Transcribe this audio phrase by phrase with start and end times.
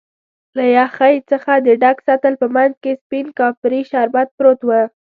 [0.57, 4.69] له یخی څخه د ډک سطل په مینځ کې سپین کاپري شربت پروت و.